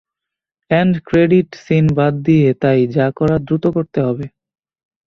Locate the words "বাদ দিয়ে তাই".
1.97-2.79